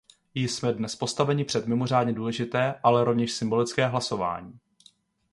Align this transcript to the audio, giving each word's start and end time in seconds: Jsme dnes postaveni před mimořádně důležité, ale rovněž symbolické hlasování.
Jsme 0.33 0.73
dnes 0.73 0.95
postaveni 0.95 1.43
před 1.45 1.65
mimořádně 1.67 2.13
důležité, 2.13 2.79
ale 2.83 3.03
rovněž 3.03 3.31
symbolické 3.31 3.87
hlasování. 3.87 4.59